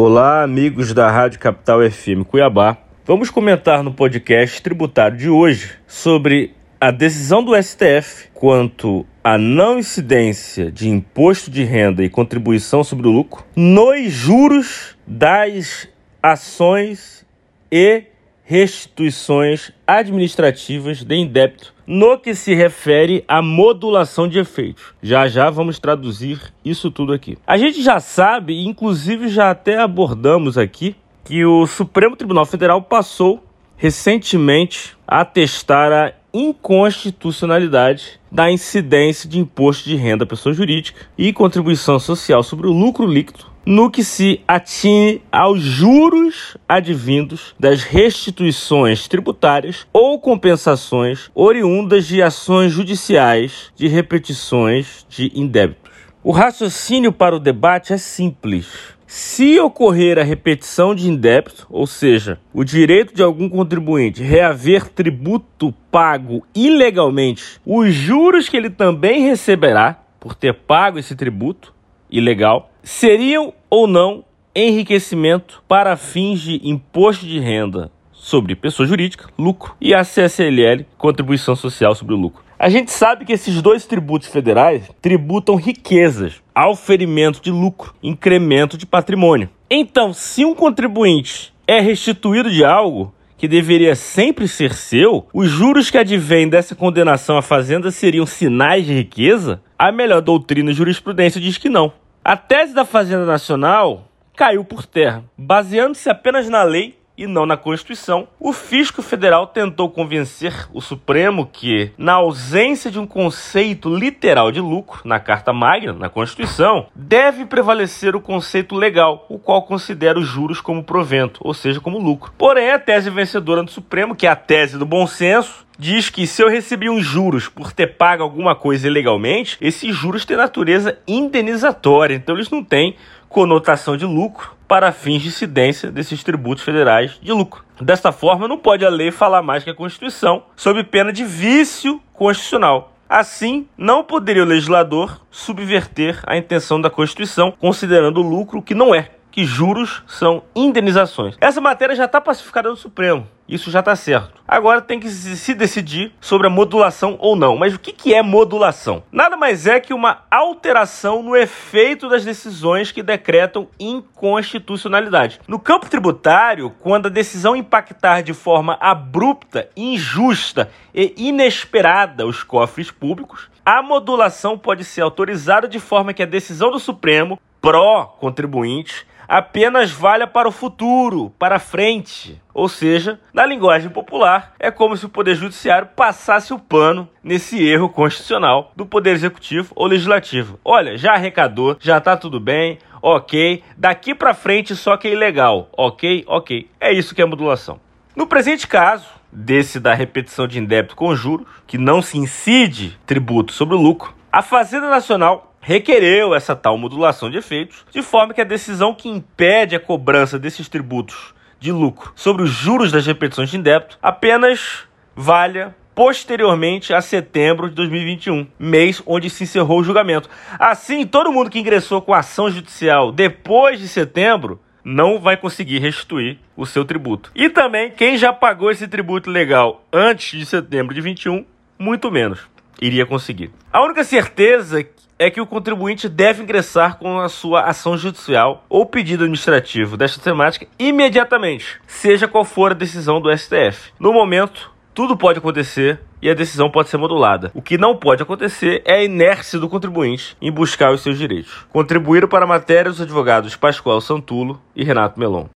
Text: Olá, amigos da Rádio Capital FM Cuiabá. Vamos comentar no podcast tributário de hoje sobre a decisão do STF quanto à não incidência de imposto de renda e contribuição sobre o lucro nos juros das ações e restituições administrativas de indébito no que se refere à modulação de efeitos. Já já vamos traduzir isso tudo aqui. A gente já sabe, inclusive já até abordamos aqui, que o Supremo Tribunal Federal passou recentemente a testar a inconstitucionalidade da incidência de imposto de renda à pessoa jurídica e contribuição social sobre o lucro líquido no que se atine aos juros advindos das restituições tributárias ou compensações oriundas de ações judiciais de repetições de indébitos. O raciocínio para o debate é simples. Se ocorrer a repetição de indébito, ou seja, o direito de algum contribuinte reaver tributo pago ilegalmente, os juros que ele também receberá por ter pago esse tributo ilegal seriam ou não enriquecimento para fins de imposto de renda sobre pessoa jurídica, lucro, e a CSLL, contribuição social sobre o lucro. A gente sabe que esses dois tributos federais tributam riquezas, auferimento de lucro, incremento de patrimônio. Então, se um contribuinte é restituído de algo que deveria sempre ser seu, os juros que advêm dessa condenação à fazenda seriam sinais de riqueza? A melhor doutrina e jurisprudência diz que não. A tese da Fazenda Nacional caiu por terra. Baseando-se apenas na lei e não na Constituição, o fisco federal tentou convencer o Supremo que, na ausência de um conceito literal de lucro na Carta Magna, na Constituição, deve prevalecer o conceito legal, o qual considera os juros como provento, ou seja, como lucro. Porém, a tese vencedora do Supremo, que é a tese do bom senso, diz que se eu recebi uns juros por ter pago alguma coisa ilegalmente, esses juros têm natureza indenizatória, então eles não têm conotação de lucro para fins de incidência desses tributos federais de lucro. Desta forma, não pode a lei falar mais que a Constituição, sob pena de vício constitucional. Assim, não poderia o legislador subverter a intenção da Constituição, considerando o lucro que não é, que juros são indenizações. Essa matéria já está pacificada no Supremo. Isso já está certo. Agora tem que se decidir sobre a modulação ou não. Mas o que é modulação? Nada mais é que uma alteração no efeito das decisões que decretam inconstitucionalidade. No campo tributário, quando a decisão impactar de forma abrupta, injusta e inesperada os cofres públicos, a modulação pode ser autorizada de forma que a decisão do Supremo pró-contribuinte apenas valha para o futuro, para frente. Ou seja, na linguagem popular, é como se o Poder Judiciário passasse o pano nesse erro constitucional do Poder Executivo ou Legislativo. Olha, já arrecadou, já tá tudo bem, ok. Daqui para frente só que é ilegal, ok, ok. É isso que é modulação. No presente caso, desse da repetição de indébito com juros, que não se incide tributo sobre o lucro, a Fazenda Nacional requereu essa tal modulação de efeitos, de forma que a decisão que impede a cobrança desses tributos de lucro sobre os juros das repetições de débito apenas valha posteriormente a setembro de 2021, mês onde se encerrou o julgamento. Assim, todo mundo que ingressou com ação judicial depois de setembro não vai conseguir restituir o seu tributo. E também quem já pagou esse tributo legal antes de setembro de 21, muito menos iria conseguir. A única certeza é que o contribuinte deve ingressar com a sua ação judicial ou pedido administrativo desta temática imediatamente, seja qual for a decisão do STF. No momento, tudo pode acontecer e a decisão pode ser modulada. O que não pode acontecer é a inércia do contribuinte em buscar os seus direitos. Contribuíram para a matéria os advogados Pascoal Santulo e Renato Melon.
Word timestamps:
Olá, 0.00 0.44
amigos 0.44 0.94
da 0.94 1.10
Rádio 1.10 1.40
Capital 1.40 1.80
FM 1.90 2.22
Cuiabá. 2.24 2.78
Vamos 3.04 3.30
comentar 3.30 3.82
no 3.82 3.92
podcast 3.92 4.62
tributário 4.62 5.18
de 5.18 5.28
hoje 5.28 5.72
sobre 5.88 6.54
a 6.80 6.92
decisão 6.92 7.42
do 7.42 7.60
STF 7.60 8.28
quanto 8.32 9.04
à 9.24 9.36
não 9.36 9.80
incidência 9.80 10.70
de 10.70 10.88
imposto 10.88 11.50
de 11.50 11.64
renda 11.64 12.04
e 12.04 12.08
contribuição 12.08 12.84
sobre 12.84 13.08
o 13.08 13.10
lucro 13.10 13.44
nos 13.56 14.12
juros 14.12 14.96
das 15.04 15.88
ações 16.22 17.26
e 17.68 18.04
restituições 18.44 19.72
administrativas 19.84 21.02
de 21.02 21.16
indébito 21.16 21.74
no 21.88 22.18
que 22.18 22.34
se 22.34 22.54
refere 22.54 23.24
à 23.26 23.40
modulação 23.40 24.28
de 24.28 24.38
efeitos. 24.38 24.92
Já 25.02 25.26
já 25.26 25.48
vamos 25.48 25.78
traduzir 25.78 26.52
isso 26.62 26.90
tudo 26.90 27.14
aqui. 27.14 27.38
A 27.46 27.56
gente 27.56 27.82
já 27.82 27.98
sabe, 27.98 28.62
inclusive 28.62 29.28
já 29.28 29.50
até 29.50 29.78
abordamos 29.78 30.58
aqui, 30.58 30.94
que 31.24 31.46
o 31.46 31.66
Supremo 31.66 32.14
Tribunal 32.14 32.44
Federal 32.44 32.82
passou 32.82 33.42
recentemente 33.74 34.98
a 35.06 35.24
testar 35.24 35.90
a 35.90 36.12
inconstitucionalidade 36.38 38.20
da 38.30 38.50
incidência 38.50 39.28
de 39.28 39.38
imposto 39.40 39.88
de 39.88 39.96
renda 39.96 40.22
à 40.22 40.26
pessoa 40.26 40.54
jurídica 40.54 41.00
e 41.16 41.32
contribuição 41.32 41.98
social 41.98 42.42
sobre 42.42 42.68
o 42.68 42.72
lucro 42.72 43.06
líquido 43.06 43.46
no 43.66 43.90
que 43.90 44.02
se 44.02 44.40
atine 44.48 45.20
aos 45.30 45.60
juros 45.60 46.56
advindos 46.66 47.54
das 47.60 47.82
restituições 47.82 49.06
tributárias 49.06 49.86
ou 49.92 50.18
compensações 50.18 51.30
oriundas 51.34 52.06
de 52.06 52.22
ações 52.22 52.72
judiciais 52.72 53.70
de 53.76 53.86
repetições 53.86 55.04
de 55.10 55.30
indébitos. 55.34 55.87
O 56.28 56.30
raciocínio 56.30 57.10
para 57.10 57.34
o 57.34 57.40
debate 57.40 57.94
é 57.94 57.96
simples. 57.96 58.66
Se 59.06 59.58
ocorrer 59.58 60.18
a 60.18 60.22
repetição 60.22 60.94
de 60.94 61.08
indébito, 61.08 61.66
ou 61.70 61.86
seja, 61.86 62.38
o 62.52 62.64
direito 62.64 63.14
de 63.14 63.22
algum 63.22 63.48
contribuinte 63.48 64.22
reaver 64.22 64.90
tributo 64.90 65.72
pago 65.90 66.46
ilegalmente, 66.54 67.58
os 67.64 67.94
juros 67.94 68.46
que 68.46 68.58
ele 68.58 68.68
também 68.68 69.22
receberá 69.22 70.02
por 70.20 70.34
ter 70.34 70.52
pago 70.52 70.98
esse 70.98 71.16
tributo 71.16 71.74
ilegal 72.10 72.70
seriam 72.82 73.54
ou 73.70 73.86
não 73.86 74.22
enriquecimento 74.54 75.64
para 75.66 75.96
fins 75.96 76.40
de 76.40 76.60
imposto 76.62 77.24
de 77.24 77.38
renda 77.38 77.90
sobre 78.12 78.54
pessoa 78.54 78.86
jurídica, 78.86 79.30
lucro, 79.38 79.74
e 79.80 79.94
a 79.94 80.04
CSLL, 80.04 80.84
contribuição 80.98 81.56
social 81.56 81.94
sobre 81.94 82.12
o 82.12 82.18
lucro. 82.18 82.47
A 82.60 82.68
gente 82.68 82.90
sabe 82.90 83.24
que 83.24 83.32
esses 83.32 83.62
dois 83.62 83.86
tributos 83.86 84.26
federais 84.26 84.90
tributam 85.00 85.54
riquezas, 85.54 86.42
auferimento 86.52 87.40
de 87.40 87.52
lucro, 87.52 87.94
incremento 88.02 88.76
de 88.76 88.84
patrimônio. 88.84 89.48
Então, 89.70 90.12
se 90.12 90.44
um 90.44 90.56
contribuinte 90.56 91.54
é 91.68 91.78
restituído 91.78 92.50
de 92.50 92.64
algo 92.64 93.14
que 93.36 93.46
deveria 93.46 93.94
sempre 93.94 94.48
ser 94.48 94.74
seu, 94.74 95.28
os 95.32 95.48
juros 95.48 95.88
que 95.88 95.98
advêm 95.98 96.48
dessa 96.48 96.74
condenação 96.74 97.38
à 97.38 97.42
fazenda 97.42 97.92
seriam 97.92 98.26
sinais 98.26 98.84
de 98.84 98.92
riqueza? 98.92 99.62
A 99.78 99.92
melhor 99.92 100.20
doutrina 100.20 100.72
e 100.72 100.74
jurisprudência 100.74 101.40
diz 101.40 101.56
que 101.56 101.68
não. 101.68 101.92
A 102.24 102.36
tese 102.36 102.74
da 102.74 102.84
Fazenda 102.84 103.24
Nacional 103.24 104.08
caiu 104.36 104.64
por 104.64 104.84
terra. 104.84 105.22
Baseando-se 105.38 106.10
apenas 106.10 106.48
na 106.48 106.64
lei 106.64 106.97
e 107.18 107.26
não 107.26 107.44
na 107.44 107.56
Constituição, 107.56 108.28
o 108.38 108.52
fisco 108.52 109.02
federal 109.02 109.48
tentou 109.48 109.90
convencer 109.90 110.68
o 110.72 110.80
Supremo 110.80 111.44
que, 111.44 111.90
na 111.98 112.14
ausência 112.14 112.90
de 112.90 112.98
um 113.00 113.06
conceito 113.06 113.92
literal 113.92 114.52
de 114.52 114.60
lucro 114.60 115.00
na 115.04 115.18
Carta 115.18 115.52
Magna, 115.52 115.92
na 115.92 116.08
Constituição, 116.08 116.86
deve 116.94 117.44
prevalecer 117.44 118.14
o 118.14 118.20
conceito 118.20 118.76
legal, 118.76 119.26
o 119.28 119.38
qual 119.38 119.62
considera 119.62 120.18
os 120.18 120.26
juros 120.26 120.60
como 120.60 120.84
provento, 120.84 121.40
ou 121.42 121.52
seja, 121.52 121.80
como 121.80 121.98
lucro. 121.98 122.32
Porém, 122.38 122.70
a 122.70 122.78
tese 122.78 123.10
vencedora 123.10 123.64
do 123.64 123.70
Supremo, 123.70 124.14
que 124.14 124.26
é 124.26 124.30
a 124.30 124.36
tese 124.36 124.78
do 124.78 124.86
bom 124.86 125.04
senso, 125.06 125.66
diz 125.78 126.10
que 126.10 126.26
se 126.26 126.42
eu 126.42 126.48
recebi 126.48 126.90
uns 126.90 127.04
juros 127.04 127.48
por 127.48 127.72
ter 127.72 127.86
pago 127.96 128.22
alguma 128.22 128.54
coisa 128.54 128.88
ilegalmente, 128.88 129.56
esses 129.60 129.94
juros 129.94 130.24
têm 130.24 130.36
natureza 130.36 130.98
indenizatória, 131.06 132.14
então 132.14 132.34
eles 132.34 132.50
não 132.50 132.64
têm 132.64 132.96
conotação 133.28 133.96
de 133.96 134.04
lucro 134.04 134.56
para 134.66 134.90
fins 134.90 135.22
de 135.22 135.28
incidência 135.28 135.90
desses 135.90 136.22
tributos 136.24 136.64
federais 136.64 137.18
de 137.22 137.32
lucro. 137.32 137.64
Desta 137.80 138.10
forma, 138.10 138.48
não 138.48 138.58
pode 138.58 138.84
a 138.84 138.90
lei 138.90 139.10
falar 139.10 139.42
mais 139.42 139.62
que 139.62 139.70
a 139.70 139.74
Constituição, 139.74 140.42
sob 140.56 140.82
pena 140.84 141.12
de 141.12 141.24
vício 141.24 142.00
constitucional. 142.12 142.92
Assim, 143.08 143.66
não 143.76 144.04
poderia 144.04 144.42
o 144.42 144.46
legislador 144.46 145.22
subverter 145.30 146.20
a 146.26 146.36
intenção 146.36 146.78
da 146.78 146.90
Constituição, 146.90 147.50
considerando 147.58 148.18
o 148.18 148.28
lucro 148.28 148.60
que 148.60 148.74
não 148.74 148.94
é, 148.94 149.10
que 149.30 149.44
juros 149.44 150.02
são 150.06 150.42
indenizações. 150.54 151.36
Essa 151.40 151.60
matéria 151.60 151.94
já 151.94 152.04
está 152.04 152.20
pacificada 152.20 152.68
no 152.68 152.76
Supremo. 152.76 153.26
Isso 153.48 153.70
já 153.70 153.80
está 153.80 153.96
certo. 153.96 154.42
Agora 154.46 154.82
tem 154.82 155.00
que 155.00 155.08
se 155.08 155.54
decidir 155.54 156.12
sobre 156.20 156.46
a 156.46 156.50
modulação 156.50 157.16
ou 157.18 157.34
não. 157.34 157.56
Mas 157.56 157.74
o 157.74 157.78
que 157.78 158.12
é 158.12 158.22
modulação? 158.22 159.02
Nada 159.10 159.38
mais 159.38 159.66
é 159.66 159.80
que 159.80 159.94
uma 159.94 160.24
alteração 160.30 161.22
no 161.22 161.34
efeito 161.34 162.08
das 162.10 162.24
decisões 162.24 162.92
que 162.92 163.02
decretam 163.02 163.68
inconstitucionalidade. 163.80 165.40
No 165.48 165.58
campo 165.58 165.88
tributário, 165.88 166.70
quando 166.80 167.06
a 167.06 167.10
decisão 167.10 167.56
impactar 167.56 168.22
de 168.22 168.34
forma 168.34 168.76
abrupta, 168.80 169.70
injusta 169.74 170.70
e 170.94 171.14
inesperada 171.16 172.26
os 172.26 172.42
cofres 172.42 172.90
públicos, 172.90 173.48
a 173.70 173.82
modulação 173.82 174.56
pode 174.56 174.82
ser 174.82 175.02
autorizada 175.02 175.68
de 175.68 175.78
forma 175.78 176.14
que 176.14 176.22
a 176.22 176.26
decisão 176.26 176.70
do 176.70 176.78
Supremo 176.78 177.38
pró-contribuinte 177.60 179.06
apenas 179.28 179.90
valha 179.90 180.26
para 180.26 180.48
o 180.48 180.52
futuro, 180.52 181.30
para 181.38 181.58
frente. 181.58 182.40
Ou 182.54 182.66
seja, 182.66 183.20
na 183.30 183.44
linguagem 183.44 183.90
popular, 183.90 184.54
é 184.58 184.70
como 184.70 184.96
se 184.96 185.04
o 185.04 185.10
Poder 185.10 185.34
Judiciário 185.34 185.90
passasse 185.94 186.54
o 186.54 186.58
pano 186.58 187.06
nesse 187.22 187.62
erro 187.62 187.90
constitucional 187.90 188.72
do 188.74 188.86
Poder 188.86 189.10
Executivo 189.10 189.74
ou 189.76 189.86
Legislativo. 189.86 190.58
Olha, 190.64 190.96
já 190.96 191.12
arrecadou, 191.12 191.76
já 191.78 192.00
tá 192.00 192.16
tudo 192.16 192.40
bem, 192.40 192.78
ok. 193.02 193.62
Daqui 193.76 194.14
para 194.14 194.32
frente 194.32 194.74
só 194.74 194.96
que 194.96 195.08
é 195.08 195.12
ilegal, 195.12 195.68
ok, 195.76 196.24
ok. 196.26 196.70
É 196.80 196.90
isso 196.90 197.14
que 197.14 197.20
é 197.20 197.26
modulação. 197.26 197.78
No 198.16 198.26
presente 198.26 198.66
caso, 198.66 199.17
desse 199.32 199.78
da 199.78 199.94
repetição 199.94 200.46
de 200.46 200.58
indébito 200.58 200.96
com 200.96 201.14
juros, 201.14 201.46
que 201.66 201.78
não 201.78 202.00
se 202.00 202.18
incide 202.18 202.98
tributo 203.06 203.52
sobre 203.52 203.74
o 203.74 203.80
lucro, 203.80 204.14
a 204.30 204.42
Fazenda 204.42 204.88
Nacional 204.88 205.54
requereu 205.60 206.34
essa 206.34 206.54
tal 206.54 206.78
modulação 206.78 207.30
de 207.30 207.38
efeitos, 207.38 207.84
de 207.90 208.02
forma 208.02 208.32
que 208.32 208.40
a 208.40 208.44
decisão 208.44 208.94
que 208.94 209.08
impede 209.08 209.76
a 209.76 209.80
cobrança 209.80 210.38
desses 210.38 210.68
tributos 210.68 211.34
de 211.58 211.72
lucro 211.72 212.12
sobre 212.14 212.42
os 212.42 212.50
juros 212.50 212.92
das 212.92 213.06
repetições 213.06 213.50
de 213.50 213.58
débito 213.58 213.98
apenas 214.00 214.86
valha 215.16 215.74
posteriormente 215.94 216.94
a 216.94 217.00
setembro 217.00 217.68
de 217.68 217.74
2021, 217.74 218.46
mês 218.56 219.02
onde 219.04 219.28
se 219.28 219.42
encerrou 219.42 219.80
o 219.80 219.82
julgamento. 219.82 220.30
Assim, 220.56 221.04
todo 221.04 221.32
mundo 221.32 221.50
que 221.50 221.58
ingressou 221.58 222.00
com 222.00 222.14
ação 222.14 222.48
judicial 222.48 223.10
depois 223.10 223.80
de 223.80 223.88
setembro 223.88 224.60
não 224.88 225.18
vai 225.18 225.36
conseguir 225.36 225.80
restituir 225.80 226.38
o 226.56 226.64
seu 226.64 226.82
tributo. 226.82 227.30
E 227.34 227.50
também 227.50 227.90
quem 227.90 228.16
já 228.16 228.32
pagou 228.32 228.70
esse 228.70 228.88
tributo 228.88 229.30
legal 229.30 229.84
antes 229.92 230.38
de 230.38 230.46
setembro 230.46 230.94
de 230.94 231.02
21, 231.02 231.44
muito 231.78 232.10
menos 232.10 232.40
iria 232.80 233.04
conseguir. 233.04 233.50
A 233.70 233.84
única 233.84 234.02
certeza 234.02 234.86
é 235.18 235.30
que 235.30 235.40
o 235.40 235.46
contribuinte 235.46 236.08
deve 236.08 236.42
ingressar 236.42 236.96
com 236.96 237.18
a 237.18 237.28
sua 237.28 237.62
ação 237.64 237.98
judicial 237.98 238.64
ou 238.68 238.86
pedido 238.86 239.24
administrativo 239.24 239.96
desta 239.96 240.22
temática 240.22 240.66
imediatamente, 240.78 241.78
seja 241.86 242.26
qual 242.26 242.44
for 242.44 242.70
a 242.70 242.74
decisão 242.74 243.20
do 243.20 243.36
STF. 243.36 243.92
No 243.98 244.12
momento, 244.12 244.72
tudo 244.98 245.16
pode 245.16 245.38
acontecer 245.38 246.00
e 246.20 246.28
a 246.28 246.34
decisão 246.34 246.68
pode 246.68 246.88
ser 246.88 246.96
modulada. 246.96 247.52
O 247.54 247.62
que 247.62 247.78
não 247.78 247.94
pode 247.94 248.20
acontecer 248.20 248.82
é 248.84 248.94
a 248.94 249.04
inércia 249.04 249.56
do 249.56 249.68
contribuinte 249.68 250.36
em 250.42 250.50
buscar 250.50 250.92
os 250.92 251.02
seus 251.02 251.16
direitos. 251.16 251.64
Contribuíram 251.72 252.26
para 252.26 252.44
a 252.44 252.48
matéria 252.48 252.90
os 252.90 253.00
advogados 253.00 253.54
Pascoal 253.54 254.00
Santulo 254.00 254.60
e 254.74 254.82
Renato 254.82 255.20
Melon. 255.20 255.46